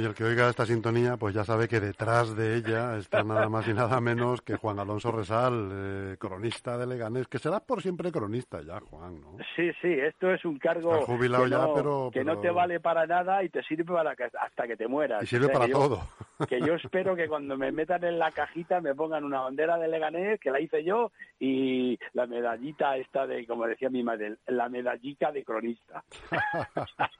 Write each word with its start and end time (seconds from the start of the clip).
y 0.00 0.04
el 0.04 0.14
que 0.14 0.24
oiga 0.24 0.48
esta 0.48 0.64
sintonía, 0.66 1.16
pues 1.16 1.34
ya 1.34 1.44
sabe 1.44 1.68
que 1.68 1.78
detrás 1.80 2.34
de 2.36 2.56
ella 2.56 2.96
está 2.96 3.22
nada 3.22 3.48
más 3.48 3.68
y 3.68 3.74
nada 3.74 4.00
menos 4.00 4.40
que 4.42 4.56
Juan 4.56 4.78
Alonso 4.78 5.12
Resal, 5.12 5.68
eh, 5.72 6.16
cronista 6.18 6.78
de 6.78 6.86
Leganés, 6.86 7.28
que 7.28 7.38
será 7.38 7.60
por 7.60 7.82
siempre 7.82 8.10
cronista 8.10 8.60
ya, 8.62 8.80
Juan, 8.80 9.20
¿no? 9.20 9.36
Sí, 9.56 9.70
sí, 9.80 9.88
esto 9.92 10.30
es 10.32 10.44
un 10.44 10.58
cargo 10.58 11.00
jubilado 11.02 11.44
que, 11.44 11.50
ya, 11.50 11.74
pero- 11.74 12.10
que 12.12 12.24
no 12.24 12.38
te 12.40 12.50
vale 12.50 12.80
para 12.80 13.06
nada 13.06 13.42
y 13.44 13.48
te 13.50 13.62
sirve 13.62 13.84
para 13.92 14.16
que- 14.16 14.24
hasta 14.24 14.66
que 14.66 14.76
te 14.76 14.88
mueras. 14.88 15.22
Y 15.22 15.26
sirve 15.26 15.46
O 15.46 15.48
sea, 15.48 15.52
para 15.54 15.66
que 15.66 15.72
yo- 15.72 15.78
todo. 15.78 16.00
que 16.48 16.60
yo 16.60 16.74
espero 16.74 17.14
que 17.14 17.28
cuando 17.28 17.56
me 17.56 17.70
metan 17.72 18.02
en 18.04 18.18
la 18.18 18.30
cajita 18.32 18.80
me 18.80 18.94
pongan 18.94 19.24
una 19.24 19.40
bandera 19.40 19.76
de 19.78 19.88
Leganés, 19.88 20.40
que 20.40 20.50
la 20.50 20.60
hice 20.60 20.82
yo, 20.84 21.12
y 21.38 21.98
la 22.14 22.26
medallita 22.26 22.96
esta 22.96 23.26
de, 23.26 23.46
como 23.46 23.66
decía 23.66 23.90
mi 23.90 24.02
madre, 24.02 24.36
la 24.46 24.68
medallita 24.68 25.30
de 25.32 25.44
cronista. 25.44 26.02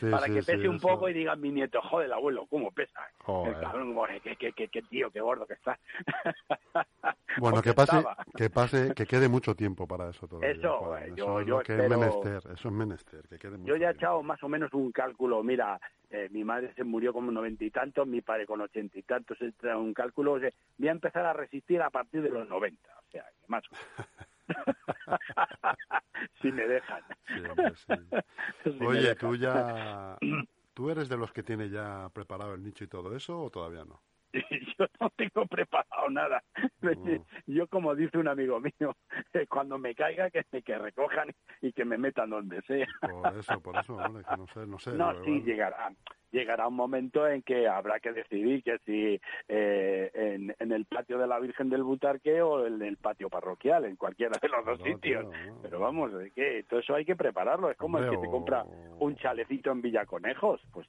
Sí, 0.00 0.06
Para 0.10 0.23
sí, 0.26 0.34
que 0.34 0.42
sí, 0.42 0.52
pese 0.52 0.68
un 0.68 0.76
eso. 0.76 0.88
poco 0.88 1.08
y 1.08 1.12
digan 1.12 1.40
mi 1.40 1.50
nieto, 1.50 1.80
joder, 1.82 2.12
abuelo, 2.12 2.46
¿cómo 2.46 2.70
pesa? 2.70 3.00
Joder. 3.18 3.54
El 3.54 3.60
cabrón, 3.60 3.96
qué, 4.22 4.36
qué, 4.36 4.52
qué, 4.52 4.68
qué 4.68 4.82
tío, 4.82 5.10
qué 5.10 5.20
gordo 5.20 5.46
que 5.46 5.54
está. 5.54 5.78
Bueno, 7.38 7.62
que 7.62 7.74
pase, 7.74 7.96
estaba. 7.96 8.16
que 8.36 8.48
pase, 8.48 8.94
que 8.94 9.06
quede 9.06 9.28
mucho 9.28 9.56
tiempo 9.56 9.88
para 9.88 10.08
eso 10.10 10.28
todavía. 10.28 10.52
Eso, 10.52 10.96
eh, 10.96 11.06
eso 11.08 11.16
yo- 11.16 11.40
es 11.40 11.46
yo 11.46 11.56
lo 11.58 11.62
que 11.64 11.72
espero- 11.72 11.94
es 11.94 11.98
menester, 12.00 12.52
eso 12.52 12.68
es 12.68 12.74
menester, 12.74 13.28
que 13.28 13.38
quede 13.38 13.58
mucho 13.58 13.72
Yo 13.72 13.76
ya 13.76 13.88
he 13.88 13.92
echado 13.92 14.22
más 14.22 14.40
o 14.44 14.48
menos 14.48 14.72
un 14.72 14.92
cálculo. 14.92 15.42
Mira, 15.42 15.80
eh, 16.10 16.28
mi 16.30 16.44
madre 16.44 16.72
se 16.74 16.84
murió 16.84 17.12
con 17.12 17.32
noventa 17.34 17.64
y 17.64 17.70
tantos, 17.70 18.06
mi 18.06 18.20
padre 18.20 18.46
con 18.46 18.60
ochenta 18.60 18.96
y 18.98 19.02
tantos. 19.02 19.36
Un 19.40 19.92
cálculo. 19.94 20.34
o 20.34 20.40
sea, 20.40 20.50
voy 20.78 20.88
a 20.88 20.92
empezar 20.92 21.26
a 21.26 21.32
resistir 21.32 21.82
a 21.82 21.90
partir 21.90 22.22
de 22.22 22.30
los 22.30 22.48
noventa. 22.48 22.90
O 23.06 23.10
sea, 23.10 23.24
más 23.48 23.64
o 23.68 23.74
menos. 23.74 23.88
si 26.42 26.52
me 26.52 26.66
dejan. 26.66 27.02
Sí, 27.32 27.40
hombre, 27.46 27.74
sí. 27.76 27.92
Si 28.78 28.86
me 28.86 28.86
Oye, 28.86 29.00
dejan. 29.02 29.16
tú 29.16 29.36
ya... 29.36 30.18
¿Tú 30.74 30.90
eres 30.90 31.08
de 31.08 31.16
los 31.16 31.32
que 31.32 31.44
tiene 31.44 31.70
ya 31.70 32.08
preparado 32.12 32.54
el 32.54 32.62
nicho 32.64 32.82
y 32.84 32.88
todo 32.88 33.14
eso 33.14 33.40
o 33.40 33.50
todavía 33.50 33.84
no? 33.84 34.02
Yo 34.78 34.86
no 35.00 35.10
tengo 35.10 35.46
preparado 35.46 36.10
nada. 36.10 36.42
No. 36.80 36.90
Yo, 37.46 37.66
como 37.68 37.94
dice 37.94 38.18
un 38.18 38.28
amigo 38.28 38.60
mío, 38.60 38.96
cuando 39.48 39.78
me 39.78 39.94
caiga, 39.94 40.30
que, 40.30 40.44
que 40.62 40.78
recojan 40.78 41.30
y 41.60 41.72
que 41.72 41.84
me 41.84 41.98
metan 41.98 42.30
donde 42.30 42.60
sea. 42.62 42.86
Por 43.00 43.36
eso, 43.36 43.60
por 43.60 43.76
eso, 43.76 43.94
hombre, 43.94 44.24
que 44.28 44.36
no 44.36 44.46
sé, 44.48 44.66
no 44.66 44.78
sé. 44.78 44.92
No, 44.92 45.24
sí, 45.24 45.42
llegará. 45.42 45.92
Llegará 46.30 46.66
un 46.66 46.74
momento 46.74 47.28
en 47.28 47.42
que 47.42 47.68
habrá 47.68 48.00
que 48.00 48.12
decidir 48.12 48.64
que 48.64 48.78
si 48.78 49.20
eh, 49.46 50.10
en, 50.12 50.54
en 50.58 50.72
el 50.72 50.84
patio 50.84 51.16
de 51.16 51.28
la 51.28 51.38
Virgen 51.38 51.70
del 51.70 51.84
Butarque 51.84 52.42
o 52.42 52.66
en 52.66 52.82
el 52.82 52.96
patio 52.96 53.28
parroquial, 53.28 53.84
en 53.84 53.94
cualquiera 53.94 54.36
de 54.42 54.48
los 54.48 54.64
dos 54.64 54.78
sitios. 54.78 55.00
tío, 55.00 55.22
no. 55.22 55.62
Pero 55.62 55.78
vamos, 55.78 56.12
¿de 56.12 56.32
qué? 56.32 56.64
Todo 56.68 56.80
eso 56.80 56.96
hay 56.96 57.04
que 57.04 57.14
prepararlo. 57.14 57.70
Es 57.70 57.76
como 57.76 57.98
el 57.98 58.04
Hombre, 58.04 58.18
que 58.18 58.26
te 58.26 58.30
compra 58.32 58.64
un 58.98 59.14
chalecito 59.14 59.70
en 59.70 59.80
Villaconejos. 59.80 60.60
Pues 60.72 60.88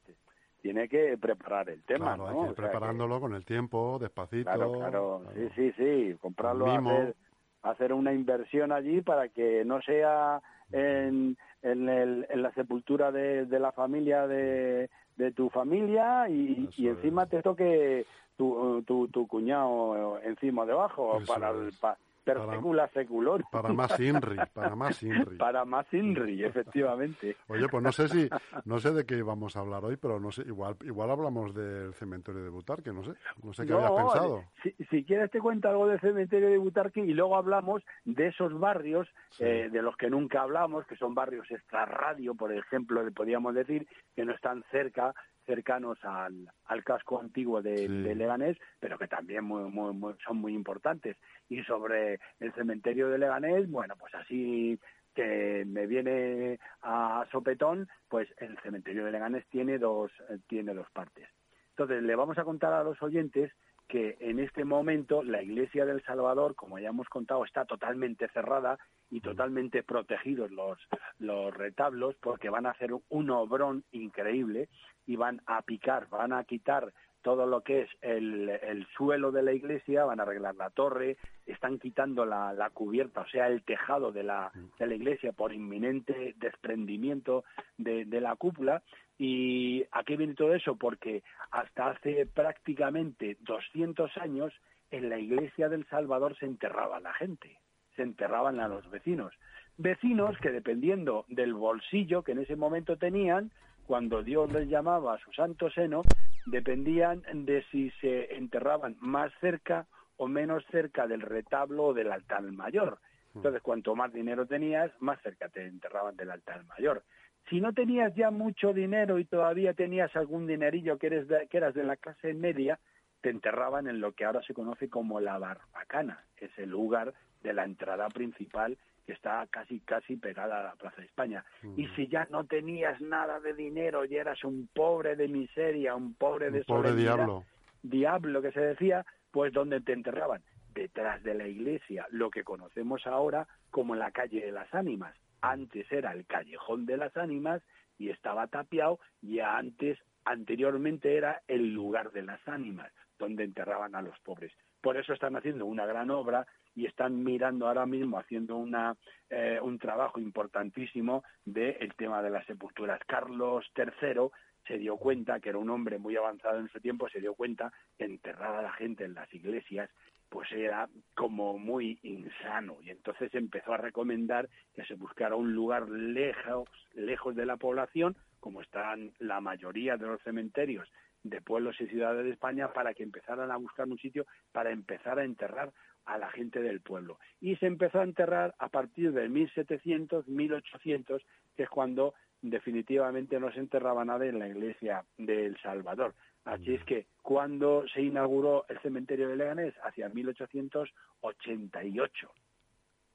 tiene 0.66 0.90
que 0.90 1.16
preparar 1.20 1.70
el 1.70 1.84
tema, 1.84 2.16
Claro, 2.16 2.24
¿no? 2.24 2.30
hay 2.30 2.36
que 2.38 2.42
ir 2.46 2.50
O 2.52 2.56
sea 2.56 2.56
que- 2.56 2.70
preparándolo 2.72 3.20
con 3.22 3.36
el 3.36 3.46
tiempo, 3.46 4.00
despacito. 4.00 4.46
Claro, 4.46 4.72
claro, 4.72 5.22
claro. 5.24 5.38
sí, 5.38 5.50
sí, 5.56 5.72
sí, 5.78 6.18
comprarlo, 6.20 6.66
hacer, 6.72 7.16
hacer 7.62 7.94
una 7.94 8.14
inversión 8.14 8.72
allí 8.72 9.02
para 9.02 9.30
que 9.30 9.64
no 9.64 9.80
sea 9.84 10.42
en, 10.72 11.38
en, 11.62 11.88
el- 11.88 12.26
en 12.32 12.42
la 12.42 12.52
sepultura 12.54 13.12
de, 13.12 13.46
de 13.46 13.60
la 13.60 13.74
familia 13.74 14.26
de, 14.26 14.90
de 15.18 15.32
tu 15.34 15.52
familia 15.52 16.28
y, 16.30 16.68
y 16.76 16.88
encima 16.88 17.26
es. 17.26 17.30
te 17.30 17.44
toque 17.44 18.08
tu, 18.36 18.82
tu, 18.88 19.08
tu 19.10 19.28
cuñado 19.28 20.20
encima 20.24 20.66
debajo 20.66 21.18
Eso 21.18 21.32
para 21.32 21.52
el 21.52 21.74
pa- 21.80 22.00
per 22.26 22.38
Para- 22.40 22.54
secula 22.56 22.88
seculor. 22.90 23.44
Para 23.52 23.72
más 23.72 23.98
Inri, 24.00 24.36
para 24.54 24.76
más 24.76 25.02
Inri. 25.04 25.38
Para 25.38 25.64
más 25.64 25.94
Inri, 25.94 26.44
efectivamente. 26.44 27.38
Oye, 27.48 27.68
pues 27.70 27.84
no 27.84 27.92
sé 27.92 28.08
si, 28.10 28.28
no 28.66 28.80
sé 28.80 28.92
de 28.92 29.06
qué 29.06 29.22
vamos 29.22 29.56
a 29.56 29.60
hablar 29.62 29.86
hoy, 29.86 29.96
pero 29.96 30.20
no 30.20 30.32
sé, 30.32 30.42
igual, 30.42 30.76
igual 30.84 31.12
hablamos 31.12 31.54
del 31.54 31.94
cementerio 31.94 32.44
de 32.44 32.50
Butarque, 32.50 32.92
no 32.92 33.04
sé, 33.04 33.12
no 33.44 33.54
sé 33.54 33.66
qué 33.66 33.72
No, 33.74 33.78
habías 33.86 33.92
pensado. 34.14 34.44
Si, 34.64 34.72
si 34.90 35.04
quieres 35.06 35.30
te 35.32 35.40
cuento 35.40 35.70
algo 35.70 35.88
del 35.88 36.00
cementerio 36.02 36.50
de 36.50 36.58
Butarque 36.58 37.02
y 37.02 37.14
luego 37.14 37.38
hablamos 37.38 37.84
de 38.04 38.28
esos 38.28 38.58
barrios 38.60 39.08
Sí. 39.30 39.44
eh, 39.44 39.70
de 39.70 39.82
los 39.82 39.96
que 39.98 40.10
nunca 40.10 40.42
hablamos, 40.42 40.86
que 40.88 40.96
son 40.96 41.14
barrios 41.14 41.50
extrarradio, 41.52 42.34
por 42.36 42.52
ejemplo, 42.52 43.04
le 43.04 43.12
podríamos 43.12 43.54
decir, 43.54 43.88
que 44.16 44.26
no 44.26 44.34
están 44.34 44.64
cerca 44.72 45.14
cercanos 45.46 45.98
al, 46.04 46.48
al 46.66 46.84
casco 46.84 47.20
antiguo 47.20 47.62
de, 47.62 47.78
Sí. 47.78 47.88
de 47.88 48.16
Leganés, 48.16 48.58
pero 48.80 48.98
que 48.98 49.08
también 49.08 49.44
muy- 49.44 49.70
muy- 49.72 49.94
muy- 49.94 50.16
son 50.26 50.38
muy 50.38 50.54
importantes. 50.54 51.18
Y 51.50 51.62
sobre 51.64 52.20
el 52.40 52.52
cementerio 52.54 53.10
de 53.10 53.18
Leganés, 53.20 53.70
bueno, 53.70 53.96
pues 53.98 54.14
así 54.16 54.80
que 55.14 55.64
me 55.66 55.88
viene 55.88 56.60
a 56.82 57.26
sopetón, 57.32 57.88
pues 58.10 58.28
el 58.38 58.58
cementerio 58.60 59.06
de 59.06 59.12
Leganés 59.12 59.46
tiene 59.48 59.78
dos, 59.78 60.12
eh, 60.30 60.40
tiene 60.48 60.74
dos 60.74 60.90
partes. 60.92 61.30
Entonces, 61.70 62.04
le 62.04 62.16
vamos 62.16 62.38
a 62.38 62.44
contar 62.44 62.74
a 62.74 62.84
los 62.84 63.02
oyentes 63.02 63.52
que 63.88 64.18
en 64.20 64.40
este 64.40 64.66
momento 64.66 65.24
la 65.24 65.42
Iglesia 65.42 65.86
del 65.86 66.04
Salvador, 66.04 66.56
como 66.56 66.80
ya 66.80 66.90
hemos 66.90 67.08
contado, 67.08 67.46
está 67.46 67.66
totalmente 67.66 68.28
cerrada 68.30 68.78
y 69.10 69.22
totalmente 69.22 69.84
protegidos 69.84 70.52
los, 70.52 70.80
los 71.20 71.54
retablos 71.54 72.16
porque 72.22 72.50
van 72.50 72.66
a 72.66 72.72
hacer 72.72 72.92
un 73.10 73.30
obrón 73.30 73.84
increíble 73.92 74.70
y 75.06 75.16
van 75.16 75.42
a 75.46 75.62
picar, 75.62 76.10
van 76.10 76.34
a 76.34 76.44
quitar 76.44 76.94
todo 77.26 77.48
lo 77.48 77.62
que 77.62 77.82
es 77.82 77.90
el, 78.04 78.48
el 78.50 78.86
suelo 78.96 79.32
de 79.32 79.42
la 79.42 79.52
iglesia, 79.52 80.06
van 80.06 80.20
a 80.20 80.24
arreglar 80.24 80.54
la 80.54 80.70
torre, 80.70 81.18
están 81.48 81.80
quitando 81.80 82.24
la, 82.24 82.54
la 82.54 82.70
cubierta, 82.70 83.22
o 83.22 83.28
sea, 83.28 83.48
el 83.48 83.64
tejado 83.64 84.12
de 84.12 84.22
la, 84.22 84.52
de 84.78 84.86
la 84.86 84.94
iglesia 84.94 85.32
por 85.32 85.52
inminente 85.52 86.36
desprendimiento 86.38 87.44
de, 87.80 88.06
de 88.06 88.22
la 88.22 88.36
cúpula. 88.36 88.84
¿Y 89.18 89.84
a 89.92 90.04
qué 90.04 90.18
viene 90.18 90.36
todo 90.36 90.54
eso? 90.54 90.76
Porque 90.76 91.24
hasta 91.50 91.88
hace 91.88 92.28
prácticamente 92.28 93.38
200 93.40 94.16
años 94.18 94.54
en 94.92 95.10
la 95.10 95.18
iglesia 95.18 95.68
del 95.68 95.88
Salvador 95.88 96.38
se 96.38 96.46
enterraba 96.46 97.00
la 97.00 97.16
gente, 97.16 97.58
se 97.96 98.04
enterraban 98.04 98.60
a 98.60 98.68
los 98.68 98.88
vecinos. 98.92 99.34
Vecinos 99.80 100.38
que 100.38 100.52
dependiendo 100.52 101.26
del 101.28 101.56
bolsillo 101.56 102.22
que 102.22 102.34
en 102.34 102.40
ese 102.42 102.56
momento 102.56 102.98
tenían, 102.98 103.50
cuando 103.88 104.22
Dios 104.22 104.52
les 104.52 104.70
llamaba 104.70 105.16
a 105.16 105.20
su 105.20 105.34
santo 105.34 105.72
seno, 105.72 106.04
dependían 106.46 107.24
de 107.46 107.64
si 107.72 107.92
se 108.02 108.36
enterraban 108.36 108.96
más 109.00 109.32
cerca 109.42 109.88
o 110.18 110.28
menos 110.28 110.64
cerca 110.72 111.08
del 111.08 111.22
retablo 111.22 111.86
o 111.86 111.94
del 111.94 112.12
altar 112.12 112.44
mayor. 112.44 113.00
Entonces, 113.34 113.62
cuanto 113.62 113.96
más 113.96 114.14
dinero 114.14 114.46
tenías, 114.46 114.92
más 115.02 115.22
cerca 115.22 115.50
te 115.50 115.66
enterraban 115.66 116.16
del 116.16 116.32
altar 116.32 116.64
mayor. 116.66 117.04
Si 117.50 117.60
no 117.60 117.74
tenías 117.74 118.16
ya 118.16 118.32
mucho 118.32 118.74
dinero 118.74 119.20
y 119.20 119.26
todavía 119.26 119.74
tenías 119.74 120.16
algún 120.16 120.48
dinerillo 120.48 120.98
que, 120.98 121.08
eres 121.08 121.28
que 121.50 121.58
eras 121.58 121.76
de 121.76 121.84
la 121.84 121.98
clase 121.98 122.34
media, 122.34 122.80
te 123.22 123.30
enterraban 123.30 123.88
en 123.88 124.00
lo 124.00 124.14
que 124.14 124.24
ahora 124.24 124.42
se 124.44 124.54
conoce 124.54 124.90
como 124.90 125.20
la 125.20 125.38
barbacana, 125.38 126.24
es 126.38 126.52
el 126.58 126.70
lugar 126.70 127.14
de 127.44 127.54
la 127.54 127.66
entrada 127.66 128.08
principal 128.10 128.78
que 129.06 129.14
está 129.14 129.46
casi 129.50 129.80
casi 129.82 130.18
pegada 130.18 130.60
a 130.60 130.64
la 130.64 130.76
Plaza 130.76 131.02
de 131.02 131.08
España. 131.08 131.46
Y 131.78 131.88
si 131.90 132.08
ya 132.08 132.28
no 132.32 132.46
tenías 132.46 133.00
nada 133.02 133.40
de 133.40 133.54
dinero 133.54 134.06
y 134.06 134.16
eras 134.16 134.44
un 134.44 134.68
pobre 134.74 135.16
de 135.16 135.28
miseria, 135.28 135.96
un 135.96 136.16
pobre 136.16 136.50
de 136.52 136.60
Un 136.60 136.66
pobre 136.66 136.96
diablo. 136.96 137.44
diablo 137.84 138.42
que 138.42 138.52
se 138.52 138.62
decía, 138.62 139.06
pues 139.32 139.54
donde 139.54 139.82
te 139.82 139.94
enterraban, 139.94 140.42
detrás 140.74 141.24
de 141.24 141.36
la 141.36 141.48
iglesia, 141.48 142.08
lo 142.10 142.30
que 142.30 142.44
conocemos 142.44 143.06
ahora 143.06 143.48
como 143.70 143.96
la 143.96 144.12
calle 144.12 144.46
de 144.46 144.52
las 144.52 144.74
ánimas. 144.74 145.16
Antes 145.42 145.92
era 145.92 146.12
el 146.12 146.26
callejón 146.26 146.86
de 146.86 146.98
las 146.98 147.16
ánimas 147.16 147.62
y 147.98 148.10
estaba 148.10 148.48
tapiado 148.48 149.00
y 149.22 149.40
antes, 149.40 150.00
anteriormente 150.26 151.16
era 151.16 151.42
el 151.48 151.74
lugar 151.74 152.12
de 152.12 152.24
las 152.24 152.46
ánimas, 152.48 152.92
donde 153.20 153.44
enterraban 153.44 153.96
a 153.96 154.02
los 154.02 154.20
pobres. 154.22 154.52
Por 154.86 154.98
eso 154.98 155.14
están 155.14 155.36
haciendo 155.36 155.66
una 155.66 155.88
gran 155.88 156.12
obra 156.12 156.46
y 156.76 156.86
están 156.86 157.24
mirando 157.24 157.68
ahora 157.68 157.88
mismo, 157.88 158.20
haciendo 158.20 158.56
una, 158.56 158.96
eh, 159.32 159.58
un 159.60 159.80
trabajo 159.80 160.20
importantísimo 160.20 161.24
del 161.44 161.96
tema 161.96 162.22
de 162.22 162.30
las 162.30 162.46
sepulturas. 162.46 163.00
Carlos 163.08 163.66
III 163.76 164.30
se 164.68 164.78
dio 164.78 164.98
cuenta, 164.98 165.40
que 165.40 165.50
era 165.50 165.58
un 165.58 165.72
hombre 165.72 165.98
muy 165.98 166.16
avanzado 166.16 166.60
en 166.60 166.70
su 166.70 166.80
tiempo, 166.82 167.10
se 167.10 167.20
dio 167.20 167.34
cuenta 167.34 167.74
que 167.98 168.06
enterrar 168.06 168.58
a 168.58 168.62
la 168.62 168.74
gente 168.74 169.06
en 169.06 169.16
las 169.16 169.34
iglesias 169.34 169.90
pues 170.30 170.52
era 170.52 170.88
como 171.16 171.58
muy 171.58 171.98
insano 172.04 172.78
y 172.84 172.92
entonces 172.92 173.34
empezó 173.34 173.74
a 173.74 173.78
recomendar 173.78 174.50
que 174.76 174.86
se 174.86 174.94
buscara 174.94 175.36
un 175.36 175.54
lugar 175.54 175.90
lejos, 175.90 176.70
lejos 176.94 177.36
de 177.36 177.48
la 177.48 177.58
población, 177.58 178.16
como 178.40 178.62
están 178.62 179.14
la 179.18 179.42
mayoría 179.42 179.98
de 179.98 180.06
los 180.06 180.22
cementerios 180.22 180.88
de 181.26 181.42
pueblos 181.42 181.76
y 181.82 181.88
ciudades 181.88 182.24
de 182.24 182.32
España, 182.32 182.72
para 182.72 182.94
que 182.94 183.04
empezaran 183.04 183.52
a 183.52 183.58
buscar 183.58 183.86
un 183.88 183.98
sitio 183.98 184.26
para 184.52 184.70
empezar 184.72 185.20
a 185.20 185.26
enterrar 185.26 185.74
a 186.06 186.20
la 186.20 186.30
gente 186.30 186.62
del 186.62 186.82
pueblo. 186.82 187.18
Y 187.42 187.56
se 187.58 187.66
empezó 187.66 188.00
a 188.00 188.04
enterrar 188.04 188.54
a 188.60 188.70
partir 188.70 189.12
de 189.12 189.28
1700, 189.28 190.28
1800, 190.28 191.26
que 191.56 191.64
es 191.64 191.70
cuando 191.70 192.14
definitivamente 192.44 193.40
no 193.40 193.52
se 193.52 193.60
enterraba 193.60 194.06
nadie 194.06 194.30
en 194.30 194.38
la 194.38 194.48
iglesia 194.48 195.04
de 195.18 195.48
El 195.48 195.58
Salvador. 195.62 196.14
Así 196.44 196.76
es 196.76 196.84
que 196.84 197.08
cuando 197.24 197.86
se 197.92 198.04
inauguró 198.04 198.66
el 198.70 198.80
cementerio 198.82 199.30
de 199.30 199.36
Leganés, 199.36 199.74
hacia 199.84 200.10
1888. 200.10 202.32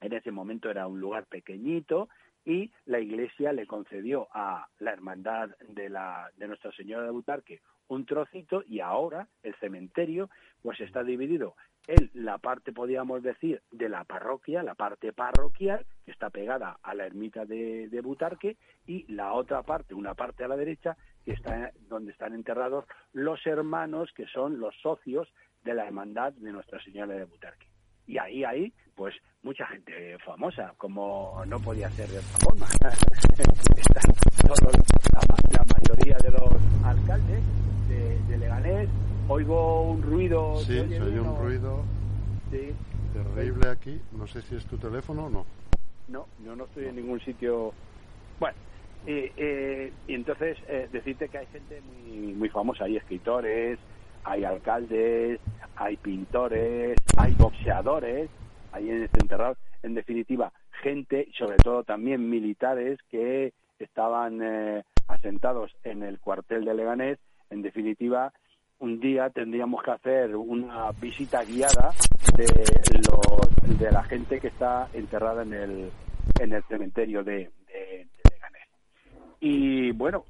En 0.01 0.15
ese 0.15 0.33
momento 0.33 0.69
era 0.69 0.89
un 0.89 0.99
lugar 0.99 1.27
pequeñito 1.27 2.09
y 2.45 2.71
la 2.87 3.01
Iglesia 3.01 3.53
le 3.53 3.67
concedió 3.67 4.29
a 4.33 4.67
la 4.79 4.93
Hermandad 4.93 5.51
de, 5.69 5.89
la, 5.89 6.31
de 6.37 6.49
Nuestra 6.49 6.73
Señora 6.73 7.05
de 7.05 7.11
Butarque 7.11 7.61
un 7.89 8.07
trocito 8.07 8.63
y 8.67 8.81
ahora 8.81 9.27
el 9.43 9.55
cementerio 9.57 10.31
pues 10.63 10.81
está 10.81 11.03
dividido 11.03 11.57
en 11.87 12.11
la 12.15 12.39
parte, 12.39 12.73
podríamos 12.73 13.23
decir, 13.23 13.63
de 13.73 13.89
la 13.89 14.05
parroquia, 14.05 14.63
la 14.63 14.75
parte 14.75 15.13
parroquial, 15.13 15.87
que 16.05 16.13
está 16.13 16.31
pegada 16.31 16.79
a 16.83 16.95
la 16.95 17.07
ermita 17.07 17.47
de, 17.47 17.89
de 17.89 18.01
Butarque, 18.01 18.57
y 18.87 19.13
la 19.13 19.33
otra 19.33 19.63
parte, 19.63 19.95
una 19.95 20.15
parte 20.15 20.45
a 20.45 20.49
la 20.49 20.57
derecha, 20.57 20.97
que 21.25 21.33
está 21.33 21.73
donde 21.89 22.13
están 22.13 22.35
enterrados 22.35 22.85
los 23.13 23.45
hermanos 23.45 24.13
que 24.15 24.27
son 24.27 24.61
los 24.61 24.75
socios 24.83 25.27
de 25.65 25.75
la 25.75 25.87
hermandad 25.87 26.33
de 26.35 26.53
Nuestra 26.53 26.81
Señora 26.85 27.15
de 27.15 27.25
Butarque 27.25 27.70
y 28.11 28.19
ahí, 28.19 28.45
ahí, 28.45 28.73
pues 28.97 29.15
mucha 29.45 29.65
gente 29.67 30.19
famosa, 30.27 30.75
como 30.77 31.45
no 31.47 31.61
podía 31.61 31.89
ser 31.91 32.09
de 32.09 32.19
otra 32.19 32.39
forma. 32.41 32.67
Están 33.79 34.13
todos, 34.47 34.75
la, 35.53 35.65
mayoría 35.65 36.17
de 36.19 36.31
los 36.33 36.85
alcaldes 36.85 37.41
de, 37.89 38.39
Leganés. 38.39 38.89
Oigo 39.29 39.83
un 39.93 40.03
ruido. 40.03 40.59
Sí, 40.59 40.77
se 40.89 41.01
oye 41.01 41.21
un 41.21 41.39
ruido 41.39 41.85
sí. 42.51 42.75
terrible 43.13 43.69
aquí. 43.69 44.01
No 44.11 44.27
sé 44.27 44.43
si 44.43 44.57
es 44.57 44.67
tu 44.67 44.77
teléfono 44.77 45.27
o 45.27 45.31
no. 45.31 45.47
No, 46.09 46.27
yo 46.45 46.57
no 46.57 46.65
estoy 46.65 46.87
en 46.87 46.97
ningún 46.97 47.21
sitio. 47.21 47.73
Bueno, 48.41 48.57
eh, 49.07 49.93
y 50.09 50.15
entonces 50.15 50.59
eh, 50.67 50.89
decirte 50.91 51.29
que 51.29 51.39
hay 51.39 51.47
gente 51.47 51.81
muy, 51.81 52.33
muy 52.33 52.49
famosa, 52.49 52.87
hay 52.87 52.97
escritores, 52.97 53.79
hay 54.25 54.45
alcaldes, 54.45 55.41
hay 55.77 55.97
pintores, 55.97 56.99
hay 57.17 57.33
boxeadores, 57.35 58.31
hay 58.73 58.91
en 58.91 59.03
este 59.03 59.19
enterrado, 59.21 59.57
en 59.83 59.95
definitiva, 59.95 60.53
gente, 60.83 61.29
sobre 61.37 61.57
todo 61.57 61.85
también 61.85 62.29
militares 62.29 62.99
que 63.11 63.53
estaban 63.79 64.41
eh, 64.43 64.85
asentados 65.09 65.75
en 65.85 66.03
el 66.03 66.19
cuartel 66.21 66.65
de 66.65 66.75
Leganés, 66.75 67.19
en 67.51 67.63
definitiva, 67.63 68.33
un 68.79 69.01
día 69.01 69.31
tendríamos 69.31 69.83
que 69.83 69.91
hacer 69.91 70.37
una 70.37 70.91
visita 70.93 71.45
guiada 71.45 71.93
de 72.37 72.47
los 73.09 73.79
de 73.79 73.91
la 73.91 74.03
gente 74.05 74.41
que 74.41 74.49
está 74.49 74.89
enterrada 74.93 75.43
en 75.43 75.53
el 75.53 75.91
en 76.41 76.53
el 76.53 76.63
cementerio 76.65 77.23
de 77.23 77.51
Leganés. 77.69 78.69
Y 79.41 79.91
bueno, 79.93 80.25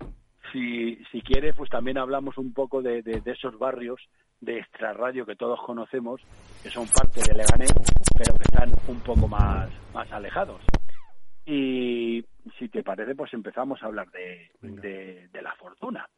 si, 0.53 0.97
si 1.11 1.21
quiere, 1.23 1.53
pues 1.53 1.71
también 1.71 1.99
hablamos 1.99 2.39
un 2.39 2.53
poco 2.53 2.83
de, 2.83 3.03
de, 3.03 3.23
esos 3.27 3.59
barrios 3.59 4.01
de 4.41 4.59
extrarradio 4.59 5.27
que 5.27 5.37
todos 5.37 5.61
conocemos, 5.63 6.21
que 6.63 6.71
son 6.71 6.87
parte 6.89 7.21
de 7.21 7.37
Leganés, 7.37 7.73
pero 8.17 8.35
que 8.35 8.45
están 8.45 8.71
un 8.89 9.01
poco 9.01 9.29
más, 9.29 9.71
más 9.93 10.11
alejados. 10.13 10.61
Y 11.45 12.25
si 12.59 12.69
te 12.69 12.83
parece, 12.83 13.15
pues 13.15 13.33
empezamos 13.35 13.83
a 13.83 13.87
hablar 13.87 14.11
de, 14.11 14.51
de, 14.61 15.43
La 15.43 15.55
Fortuna, 15.55 16.09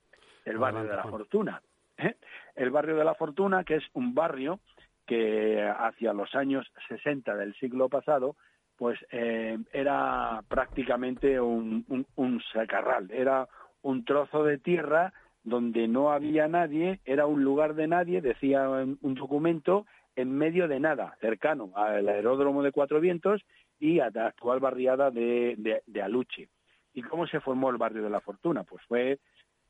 el 0.44 0.58
barrio 0.58 0.84
de 0.84 0.96
La 0.96 1.04
Fortuna. 1.04 1.62
¿eh? 1.96 2.16
El 2.54 2.70
barrio 2.70 2.96
de 2.96 3.04
La 3.04 3.14
Fortuna, 3.14 3.64
que 3.64 3.76
es 3.76 3.84
un 3.94 4.14
barrio 4.14 4.60
que 5.06 5.62
hacia 5.62 6.12
los 6.12 6.34
años 6.34 6.70
60 6.88 7.34
del 7.34 7.54
siglo 7.54 7.88
pasado, 7.88 8.36
pues 8.76 8.98
eh, 9.10 9.58
era 9.72 10.42
prácticamente 10.48 11.40
un, 11.40 11.84
un, 11.88 12.06
un 12.16 12.42
sacarral, 12.52 13.10
era 13.10 13.48
un 13.82 14.04
trozo 14.04 14.44
de 14.44 14.58
tierra 14.58 15.12
donde 15.44 15.88
no 15.88 16.12
había 16.12 16.48
nadie, 16.48 17.00
era 17.04 17.26
un 17.26 17.42
lugar 17.42 17.74
de 17.74 17.88
nadie, 17.88 18.20
decía 18.20 18.68
un 18.68 19.14
documento, 19.14 19.86
en 20.16 20.30
medio 20.36 20.68
de 20.68 20.80
nada, 20.80 21.16
cercano 21.20 21.72
al 21.74 22.08
aeródromo 22.08 22.62
de 22.62 22.72
Cuatro 22.72 23.00
Vientos 23.00 23.42
y 23.78 24.00
a 24.00 24.10
la 24.10 24.26
actual 24.26 24.60
barriada 24.60 25.10
de, 25.10 25.82
de, 25.86 26.02
Aluche. 26.02 26.48
¿Y 26.92 27.02
cómo 27.02 27.26
se 27.26 27.40
formó 27.40 27.70
el 27.70 27.78
barrio 27.78 28.02
de 28.02 28.10
la 28.10 28.20
Fortuna? 28.20 28.64
Pues 28.64 28.82
fue 28.86 29.18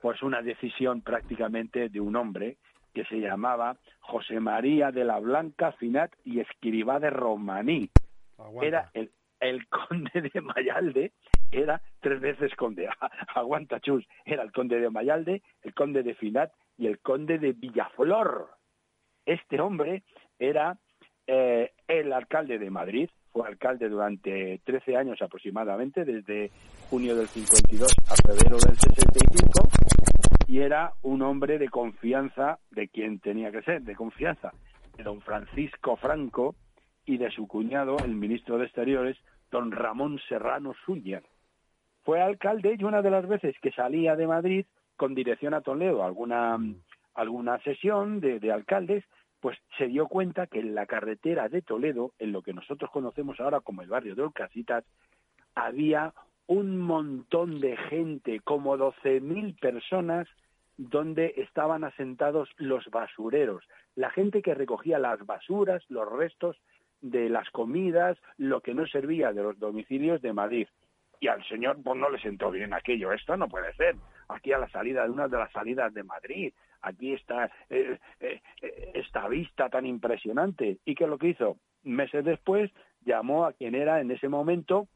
pues 0.00 0.20
una 0.22 0.42
decisión 0.42 1.00
prácticamente 1.00 1.88
de 1.88 2.00
un 2.00 2.16
hombre 2.16 2.56
que 2.92 3.04
se 3.04 3.20
llamaba 3.20 3.76
José 4.00 4.40
María 4.40 4.90
de 4.90 5.04
la 5.04 5.20
Blanca 5.20 5.72
Finat 5.72 6.12
y 6.24 6.40
Escribá 6.40 6.98
de 6.98 7.10
Romaní. 7.10 7.88
Era 8.60 8.90
el, 8.92 9.12
el 9.42 9.66
conde 9.68 10.30
de 10.32 10.40
Mayalde 10.40 11.12
era 11.50 11.82
tres 12.00 12.20
veces 12.20 12.54
conde. 12.54 12.88
Aguanta 13.34 13.80
chus. 13.80 14.06
Era 14.24 14.42
el 14.42 14.52
conde 14.52 14.80
de 14.80 14.88
Mayalde, 14.88 15.42
el 15.62 15.74
conde 15.74 16.02
de 16.02 16.14
Finat 16.14 16.50
y 16.78 16.86
el 16.86 17.00
conde 17.00 17.38
de 17.38 17.52
Villaflor. 17.52 18.50
Este 19.26 19.60
hombre 19.60 20.02
era 20.38 20.78
eh, 21.26 21.72
el 21.86 22.12
alcalde 22.12 22.58
de 22.58 22.70
Madrid, 22.70 23.08
fue 23.30 23.46
alcalde 23.46 23.88
durante 23.88 24.60
13 24.64 24.96
años 24.96 25.22
aproximadamente, 25.22 26.04
desde 26.04 26.50
junio 26.90 27.14
del 27.16 27.28
52 27.28 27.94
a 28.10 28.16
febrero 28.16 28.56
del 28.58 28.76
65, 28.76 29.68
y 30.48 30.58
era 30.60 30.92
un 31.02 31.22
hombre 31.22 31.58
de 31.58 31.68
confianza 31.68 32.58
de 32.70 32.88
quien 32.88 33.20
tenía 33.20 33.52
que 33.52 33.62
ser, 33.62 33.82
de 33.82 33.94
confianza, 33.94 34.52
de 34.96 35.04
don 35.04 35.20
Francisco 35.20 35.96
Franco 35.96 36.56
y 37.06 37.16
de 37.18 37.30
su 37.30 37.46
cuñado, 37.46 37.96
el 38.04 38.14
ministro 38.14 38.58
de 38.58 38.64
Exteriores, 38.64 39.16
don 39.52 39.70
Ramón 39.70 40.18
Serrano 40.28 40.74
Suñer. 40.84 41.22
Fue 42.02 42.20
alcalde 42.20 42.74
y 42.76 42.82
una 42.82 43.02
de 43.02 43.10
las 43.10 43.28
veces 43.28 43.54
que 43.62 43.70
salía 43.70 44.16
de 44.16 44.26
Madrid 44.26 44.66
con 44.96 45.14
dirección 45.14 45.54
a 45.54 45.60
Toledo, 45.60 46.02
alguna, 46.02 46.58
alguna 47.14 47.58
sesión 47.60 48.18
de, 48.18 48.40
de 48.40 48.50
alcaldes, 48.50 49.04
pues 49.40 49.58
se 49.78 49.86
dio 49.86 50.08
cuenta 50.08 50.46
que 50.48 50.60
en 50.60 50.74
la 50.74 50.86
carretera 50.86 51.48
de 51.48 51.62
Toledo, 51.62 52.12
en 52.18 52.32
lo 52.32 52.42
que 52.42 52.52
nosotros 52.54 52.90
conocemos 52.90 53.38
ahora 53.38 53.60
como 53.60 53.82
el 53.82 53.88
barrio 53.88 54.14
de 54.16 54.22
Olcasitas, 54.22 54.84
había 55.54 56.12
un 56.46 56.78
montón 56.78 57.60
de 57.60 57.76
gente, 57.76 58.40
como 58.40 58.76
12.000 58.76 59.58
personas, 59.60 60.28
donde 60.76 61.34
estaban 61.36 61.84
asentados 61.84 62.48
los 62.56 62.88
basureros, 62.90 63.64
la 63.94 64.10
gente 64.10 64.42
que 64.42 64.54
recogía 64.54 64.98
las 64.98 65.24
basuras, 65.26 65.84
los 65.88 66.10
restos 66.10 66.56
de 67.02 67.28
las 67.28 67.50
comidas, 67.50 68.16
lo 68.38 68.60
que 68.60 68.74
no 68.74 68.86
servía 68.86 69.32
de 69.32 69.42
los 69.42 69.58
domicilios 69.58 70.22
de 70.22 70.32
Madrid. 70.32 70.68
Y 71.20 71.28
al 71.28 71.44
señor 71.44 71.76
pues 71.82 71.98
no 71.98 72.08
le 72.08 72.18
sentó 72.20 72.50
bien 72.50 72.72
aquello, 72.72 73.12
esto 73.12 73.36
no 73.36 73.48
puede 73.48 73.72
ser. 73.74 73.96
Aquí 74.28 74.52
a 74.52 74.58
la 74.58 74.68
salida 74.70 75.04
de 75.04 75.10
una 75.10 75.28
de 75.28 75.36
las 75.36 75.52
salidas 75.52 75.92
de 75.92 76.02
Madrid, 76.02 76.52
aquí 76.80 77.12
está 77.12 77.50
eh, 77.68 77.98
eh, 78.20 78.40
esta 78.94 79.28
vista 79.28 79.68
tan 79.68 79.86
impresionante. 79.86 80.78
¿Y 80.84 80.94
qué 80.94 81.04
es 81.04 81.10
lo 81.10 81.18
que 81.18 81.28
hizo? 81.28 81.58
Meses 81.84 82.24
después 82.24 82.70
llamó 83.04 83.44
a 83.44 83.52
quien 83.52 83.74
era 83.74 84.00
en 84.00 84.10
ese 84.10 84.28
momento 84.28 84.88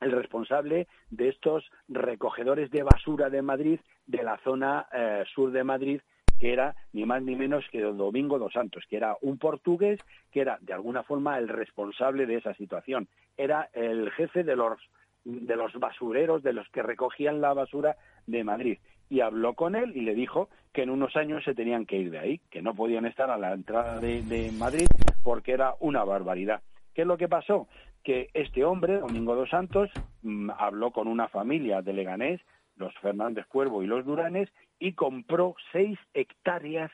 el 0.00 0.12
responsable 0.12 0.86
de 1.10 1.28
estos 1.28 1.70
recogedores 1.88 2.70
de 2.70 2.82
basura 2.82 3.30
de 3.30 3.42
Madrid, 3.42 3.80
de 4.06 4.22
la 4.22 4.38
zona 4.38 4.86
eh, 4.92 5.24
sur 5.34 5.50
de 5.50 5.64
Madrid, 5.64 6.00
que 6.38 6.52
era 6.52 6.74
ni 6.92 7.04
más 7.04 7.22
ni 7.22 7.36
menos 7.36 7.64
que 7.70 7.80
don 7.80 7.96
Domingo 7.96 8.38
dos 8.38 8.52
Santos, 8.52 8.84
que 8.88 8.96
era 8.96 9.16
un 9.22 9.38
portugués 9.38 10.00
que 10.32 10.40
era 10.40 10.58
de 10.60 10.72
alguna 10.72 11.02
forma 11.02 11.38
el 11.38 11.48
responsable 11.48 12.26
de 12.26 12.36
esa 12.36 12.54
situación. 12.54 13.08
Era 13.36 13.68
el 13.72 14.10
jefe 14.12 14.44
de 14.44 14.56
los 14.56 14.78
de 15.24 15.56
los 15.56 15.72
basureros, 15.74 16.42
de 16.42 16.52
los 16.52 16.68
que 16.68 16.82
recogían 16.82 17.40
la 17.40 17.54
basura 17.54 17.96
de 18.26 18.44
Madrid. 18.44 18.78
Y 19.08 19.20
habló 19.20 19.54
con 19.54 19.74
él 19.74 19.96
y 19.96 20.02
le 20.02 20.14
dijo 20.14 20.48
que 20.72 20.82
en 20.82 20.90
unos 20.90 21.16
años 21.16 21.44
se 21.44 21.54
tenían 21.54 21.86
que 21.86 21.96
ir 21.96 22.10
de 22.10 22.18
ahí, 22.18 22.40
que 22.50 22.62
no 22.62 22.74
podían 22.74 23.06
estar 23.06 23.30
a 23.30 23.38
la 23.38 23.52
entrada 23.52 24.00
de, 24.00 24.50
Madrid 24.58 24.86
porque 25.22 25.52
era 25.52 25.74
una 25.80 26.04
barbaridad. 26.04 26.62
¿Qué 26.94 27.02
es 27.02 27.06
lo 27.06 27.16
que 27.16 27.28
pasó? 27.28 27.68
Que 28.02 28.28
este 28.34 28.64
hombre, 28.64 28.98
Domingo 28.98 29.34
dos 29.34 29.50
Santos, 29.50 29.90
mm, 30.22 30.50
habló 30.58 30.90
con 30.90 31.08
una 31.08 31.28
familia 31.28 31.80
de 31.80 31.92
Leganés, 31.92 32.40
los 32.76 32.92
Fernández 32.98 33.46
Cuervo 33.46 33.82
y 33.82 33.86
los 33.86 34.04
Duranes, 34.04 34.50
y 34.78 34.92
compró 34.92 35.54
seis 35.72 35.98
hectáreas 36.14 36.90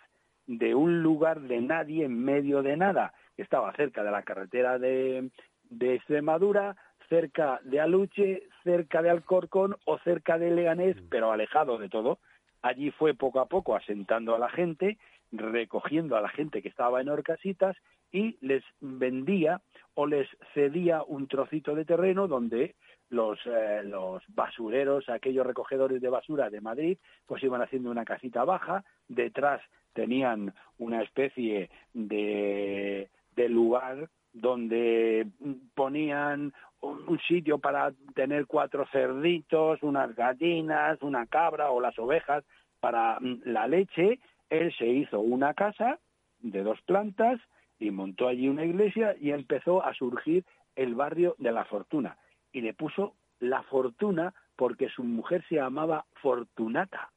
de 0.46 0.74
un 0.74 1.02
lugar 1.02 1.40
de 1.40 1.60
nadie 1.60 2.04
en 2.04 2.24
medio 2.24 2.62
de 2.62 2.76
nada, 2.76 3.14
que 3.36 3.42
estaba 3.42 3.74
cerca 3.74 4.02
de 4.02 4.10
la 4.10 4.22
carretera 4.22 4.78
de, 4.78 5.30
de 5.64 5.94
Extremadura, 5.94 6.76
cerca 7.08 7.60
de 7.64 7.80
Aluche, 7.80 8.42
cerca 8.64 9.02
de 9.02 9.10
Alcorcón 9.10 9.76
o 9.84 9.98
cerca 9.98 10.38
de 10.38 10.50
Leganés, 10.50 10.96
mm. 10.96 11.08
pero 11.08 11.32
alejado 11.32 11.78
de 11.78 11.88
todo. 11.88 12.18
Allí 12.62 12.90
fue 12.90 13.14
poco 13.14 13.40
a 13.40 13.46
poco 13.46 13.74
asentando 13.74 14.34
a 14.34 14.38
la 14.38 14.48
gente, 14.48 14.98
recogiendo 15.32 16.16
a 16.16 16.20
la 16.20 16.28
gente 16.28 16.62
que 16.62 16.68
estaba 16.68 17.00
en 17.00 17.08
Orcasitas 17.08 17.76
y 18.12 18.36
les 18.40 18.62
vendía 18.80 19.60
o 19.94 20.06
les 20.06 20.28
cedía 20.54 21.02
un 21.02 21.26
trocito 21.26 21.74
de 21.74 21.84
terreno 21.84 22.28
donde 22.28 22.74
los, 23.10 23.38
eh, 23.46 23.82
los 23.84 24.22
basureros, 24.28 25.08
aquellos 25.08 25.46
recogedores 25.46 26.00
de 26.00 26.08
basura 26.08 26.48
de 26.48 26.60
Madrid, 26.60 26.98
pues 27.26 27.42
iban 27.42 27.62
haciendo 27.62 27.90
una 27.90 28.04
casita 28.04 28.44
baja, 28.44 28.84
detrás 29.08 29.60
tenían 29.92 30.54
una 30.78 31.02
especie 31.02 31.70
de, 31.92 33.10
de 33.34 33.48
lugar 33.48 34.08
donde 34.32 35.26
ponían 35.74 36.52
un, 36.80 37.18
sitio 37.28 37.58
para 37.58 37.92
tener 38.14 38.46
cuatro 38.46 38.86
cerditos, 38.90 39.82
unas 39.82 40.14
gallinas, 40.14 41.02
una 41.02 41.26
cabra 41.26 41.70
o 41.70 41.80
las 41.80 41.98
ovejas 41.98 42.44
para 42.80 43.18
mm, 43.20 43.42
la 43.44 43.66
leche. 43.66 44.18
Él 44.48 44.72
se 44.78 44.86
hizo 44.86 45.20
una 45.20 45.54
casa 45.54 45.98
de 46.40 46.62
dos 46.62 46.80
plantas 46.82 47.40
y 47.80 47.90
montó 47.90 48.28
allí 48.28 48.48
una 48.48 48.64
iglesia 48.64 49.16
y 49.18 49.32
empezó 49.32 49.82
a 49.84 49.94
surgir 49.94 50.44
el 50.76 50.94
barrio 50.94 51.34
de 51.38 51.50
la 51.50 51.64
Fortuna. 51.64 52.16
Y 52.52 52.60
le 52.60 52.74
puso 52.74 53.16
la 53.40 53.62
Fortuna 53.64 54.34
porque 54.54 54.90
su 54.90 55.02
mujer 55.02 55.42
se 55.48 55.56
llamaba 55.56 56.04
Fortunata. 56.22 57.10